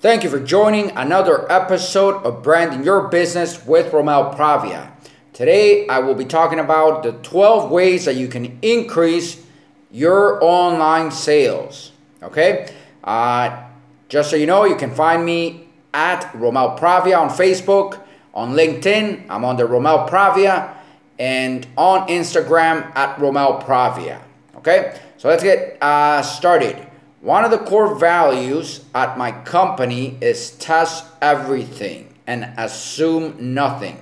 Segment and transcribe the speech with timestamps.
[0.00, 4.90] Thank you for joining another episode of Branding Your Business with Romel Pravia.
[5.34, 9.44] Today, I will be talking about the 12 ways that you can increase
[9.90, 11.92] your online sales.
[12.22, 12.72] Okay?
[13.04, 13.64] Uh,
[14.08, 18.00] just so you know, you can find me at Romel Pravia on Facebook,
[18.32, 20.74] on LinkedIn, I'm under Romel Pravia,
[21.18, 24.22] and on Instagram at Romel Pravia.
[24.56, 24.98] Okay?
[25.18, 26.86] So let's get uh, started.
[27.26, 33.98] One of the core values at my company is test everything and assume nothing.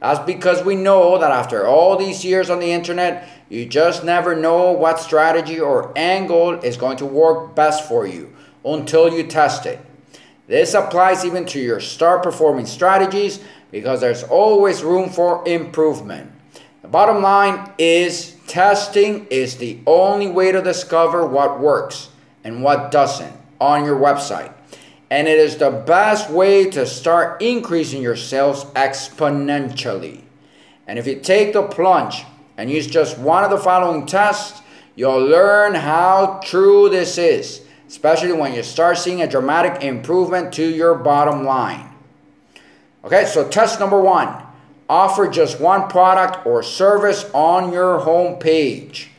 [0.00, 4.36] That's because we know that after all these years on the internet, you just never
[4.36, 9.64] know what strategy or angle is going to work best for you until you test
[9.64, 9.80] it.
[10.46, 16.30] This applies even to your star performing strategies because there's always room for improvement.
[16.82, 22.10] The bottom line is testing is the only way to discover what works
[22.48, 24.52] and what doesn't on your website.
[25.10, 30.22] And it is the best way to start increasing your sales exponentially.
[30.86, 32.24] And if you take the plunge
[32.56, 34.62] and use just one of the following tests,
[34.96, 40.66] you'll learn how true this is, especially when you start seeing a dramatic improvement to
[40.66, 41.90] your bottom line.
[43.04, 44.42] Okay, so test number one
[44.88, 49.10] offer just one product or service on your home page.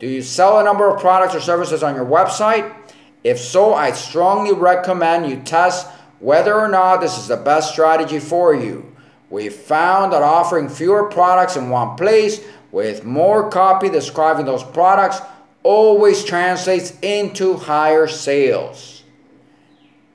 [0.00, 2.74] Do you sell a number of products or services on your website?
[3.22, 5.86] If so, I strongly recommend you test
[6.20, 8.96] whether or not this is the best strategy for you.
[9.28, 12.40] We found that offering fewer products in one place
[12.72, 15.20] with more copy describing those products
[15.62, 19.02] always translates into higher sales.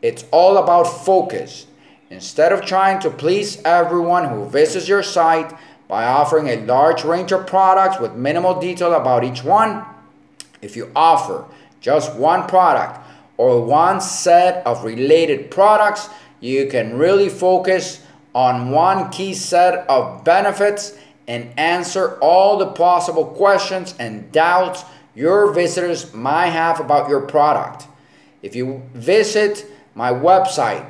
[0.01, 1.67] It's all about focus.
[2.09, 5.53] Instead of trying to please everyone who visits your site,
[5.87, 9.85] by offering a large range of products with minimal detail about each one.
[10.61, 11.45] If you offer
[11.79, 12.99] just one product
[13.37, 18.01] or one set of related products, you can really focus
[18.33, 20.97] on one key set of benefits
[21.27, 24.83] and answer all the possible questions and doubts
[25.15, 27.87] your visitors might have about your product.
[28.41, 30.89] If you visit my website,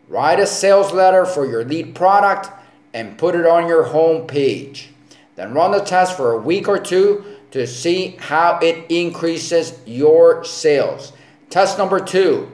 [0.07, 2.49] Write a sales letter for your lead product
[2.93, 4.89] and put it on your home page.
[5.35, 10.43] Then run the test for a week or two to see how it increases your
[10.43, 11.11] sales.
[11.49, 12.51] Test number two,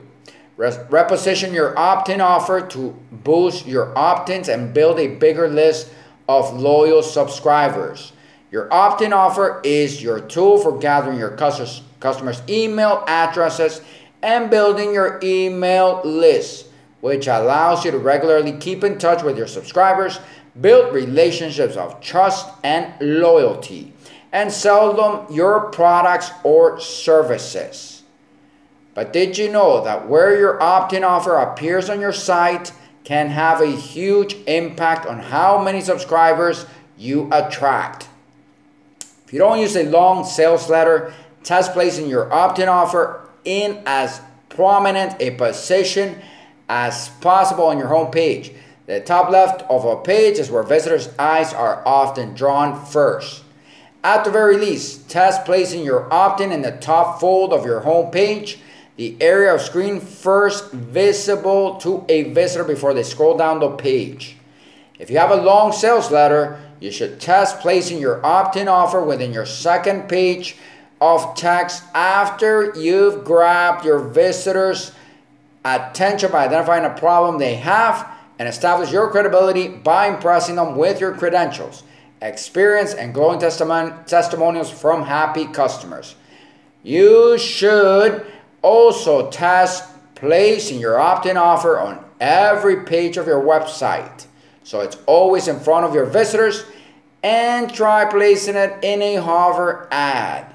[0.57, 5.91] reposition your opt-in offer to boost your opt-ins and build a bigger list
[6.29, 8.13] of loyal subscribers.
[8.51, 13.81] Your opt-in offer is your tool for gathering your customers customers' email addresses,
[14.22, 16.67] and building your email list,
[17.00, 20.19] which allows you to regularly keep in touch with your subscribers,
[20.59, 23.94] build relationships of trust and loyalty,
[24.31, 28.03] and sell them your products or services.
[28.94, 32.73] But did you know that where your opt in offer appears on your site
[33.03, 36.66] can have a huge impact on how many subscribers
[36.97, 38.09] you attract?
[39.25, 44.22] If you don't use a long sales letter, test placing your opt-in offer in as
[44.49, 46.22] prominent a position
[46.70, 48.52] as possible on your home page.
[48.85, 53.43] The top left of a page is where visitors' eyes are often drawn first.
[54.03, 58.11] At the very least, test placing your opt-in in the top fold of your home
[58.11, 58.59] page,
[58.97, 64.38] the area of screen first visible to a visitor before they scroll down the page.
[64.99, 69.32] If you have a long sales letter, you should test placing your opt-in offer within
[69.32, 70.58] your second page
[71.02, 74.92] of text after you've grabbed your visitors'
[75.66, 78.08] attention by identifying a problem they have
[78.40, 81.84] and establish your credibility by impressing them with your credentials.
[82.24, 86.14] experience and glowing testimon- testimonials from happy customers.
[86.84, 88.24] You should
[88.62, 94.28] also test placing your opt in offer on every page of your website
[94.64, 96.64] so it's always in front of your visitors
[97.24, 100.46] and try placing it in a hover ad.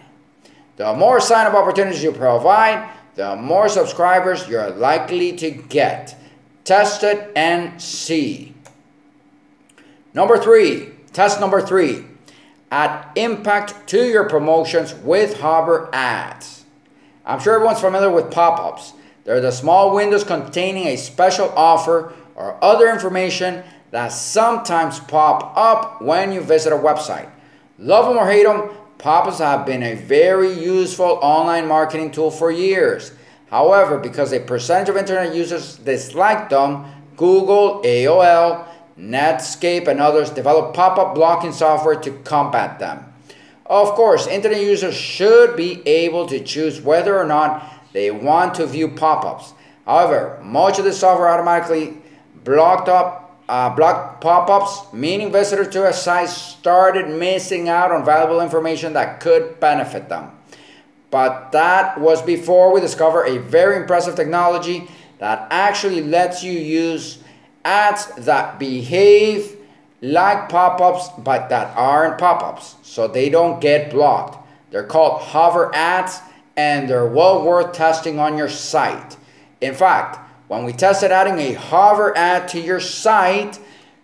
[0.76, 6.16] The more sign up opportunities you provide, the more subscribers you're likely to get.
[6.64, 8.54] Test it and see.
[10.12, 12.04] Number three, test number three,
[12.70, 16.64] add impact to your promotions with hover ads.
[17.24, 18.92] I'm sure everyone's familiar with pop ups.
[19.24, 26.02] They're the small windows containing a special offer or other information that sometimes pop up
[26.02, 27.30] when you visit a website.
[27.78, 32.50] Love them or hate them, pop-ups have been a very useful online marketing tool for
[32.50, 33.12] years.
[33.50, 38.66] However, because a percentage of internet users dislike them, Google, AOL,
[38.98, 43.04] Netscape, and others developed pop-up blocking software to combat them.
[43.66, 48.66] Of course, internet users should be able to choose whether or not they want to
[48.66, 49.52] view pop-ups.
[49.84, 51.98] However, much of the software automatically
[52.44, 58.40] blocked up uh, block pop-ups, meaning visitors to a site started missing out on valuable
[58.40, 60.30] information that could benefit them.
[61.10, 64.88] But that was before we discovered a very impressive technology
[65.18, 67.18] that actually lets you use
[67.64, 69.56] ads that behave
[70.02, 74.46] like pop-ups but that aren't pop-ups so they don't get blocked.
[74.70, 76.20] They're called hover ads
[76.56, 79.16] and they're well worth testing on your site.
[79.60, 83.58] In fact, when we tested adding a hover ad to your site,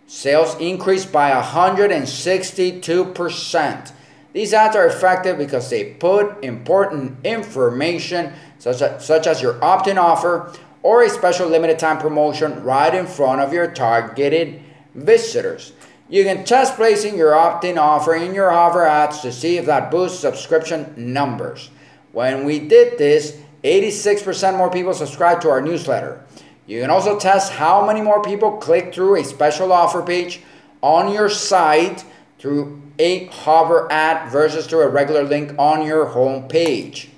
[0.07, 3.93] sales increased by 162%.
[4.33, 9.99] These ads are effective because they put important information such as, such as your opt-in
[9.99, 14.63] offer or a special limited time promotion right in front of your targeted
[14.95, 15.73] visitors.
[16.09, 19.91] You can test placing your opt-in offer in your hover ads to see if that
[19.91, 21.71] boosts subscription numbers.
[22.13, 26.25] When we did this, 86% more people subscribe to our newsletter.
[26.67, 30.41] You can also test how many more people click through a special offer page
[30.81, 32.05] on your site
[32.39, 37.11] through a hover ad versus through a regular link on your home page.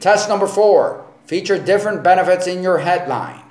[0.00, 3.42] Test number four, feature different benefits in your headline.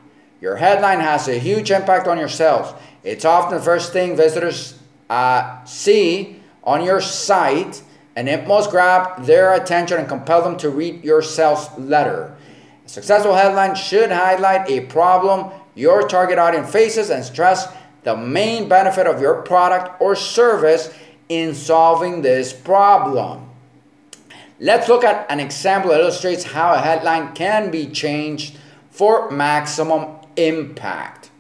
[0.42, 2.74] Your headline has a huge impact on your sales.
[3.04, 4.78] It's often the first thing visitors
[5.10, 7.82] uh, see on your site
[8.16, 12.36] and it must grab their attention and compel them to read your sales letter.
[12.86, 17.72] A successful headline should highlight a problem your target audience faces and stress
[18.04, 20.94] the main benefit of your product or service
[21.30, 23.50] in solving this problem.
[24.60, 28.58] Let's look at an example that illustrates how a headline can be changed
[28.90, 31.32] for maximum impact.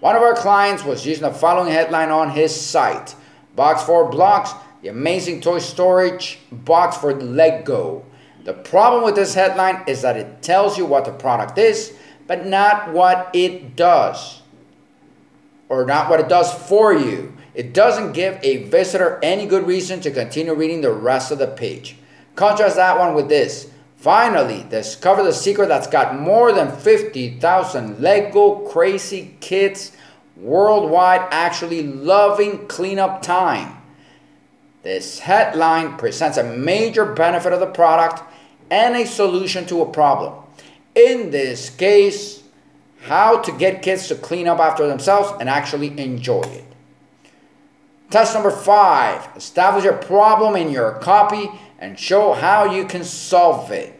[0.00, 3.14] One of our clients was using the following headline on his site
[3.54, 4.52] Box for Blocks
[4.84, 8.04] the amazing toy storage box for Lego.
[8.44, 11.96] The problem with this headline is that it tells you what the product is,
[12.26, 14.42] but not what it does,
[15.70, 17.34] or not what it does for you.
[17.54, 21.46] It doesn't give a visitor any good reason to continue reading the rest of the
[21.46, 21.96] page.
[22.34, 23.70] Contrast that one with this.
[23.96, 29.92] Finally, discover the secret that's got more than 50,000 Lego crazy kids
[30.36, 33.78] worldwide actually loving cleanup time.
[34.84, 38.22] This headline presents a major benefit of the product
[38.70, 40.34] and a solution to a problem.
[40.94, 42.42] In this case,
[43.00, 46.64] how to get kids to clean up after themselves and actually enjoy it.
[48.10, 53.72] Test number five, establish a problem in your copy and show how you can solve
[53.72, 53.98] it.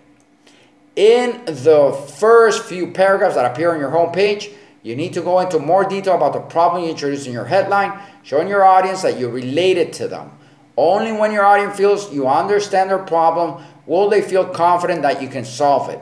[0.97, 5.58] In the first few paragraphs that appear on your homepage, you need to go into
[5.58, 9.30] more detail about the problem you introduce in your headline, showing your audience that you
[9.30, 10.30] related to them.
[10.76, 15.28] Only when your audience feels you understand their problem will they feel confident that you
[15.28, 16.00] can solve it.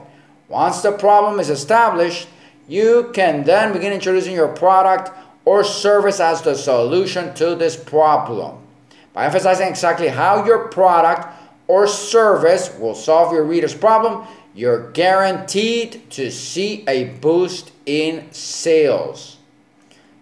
[0.49, 2.29] Once the problem is established,
[2.69, 5.11] you can then begin introducing your product
[5.45, 8.59] or service as the solution to this problem.
[9.13, 11.29] By emphasizing exactly how your product
[11.67, 19.39] or service will solve your reader's problem, you're guaranteed to see a boost in sales.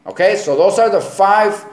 [0.06, 1.64] Okay, so those are the five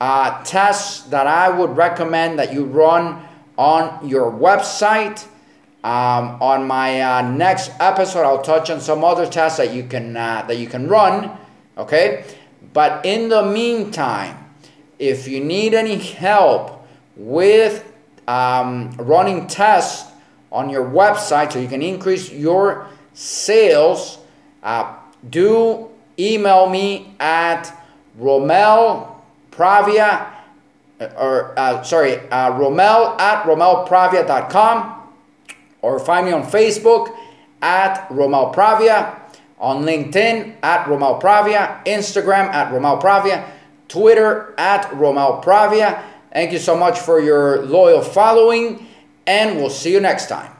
[0.00, 3.24] uh, tests that I would recommend that you run
[3.56, 5.26] on your website.
[5.84, 10.16] Um, on my uh, next episode, I'll touch on some other tests that you can
[10.16, 11.30] uh, that you can run.
[11.76, 12.24] Okay,
[12.72, 14.36] but in the meantime,
[14.98, 16.86] if you need any help
[17.16, 17.84] with
[18.26, 20.10] um, running tests
[20.50, 24.18] on your website so you can increase your sales,
[24.62, 24.96] uh,
[25.28, 27.70] do email me at
[28.18, 29.13] Romel
[29.56, 30.30] Pravia,
[31.16, 35.02] or uh, sorry, uh, Romel at romelpravia.com
[35.84, 37.14] or find me on Facebook
[37.60, 39.20] at Romel Pravia,
[39.58, 43.46] on LinkedIn at Romel Pravia, Instagram at Romel Pravia,
[43.88, 46.02] Twitter at Romel Pravia.
[46.32, 48.86] Thank you so much for your loyal following,
[49.26, 50.53] and we'll see you next time.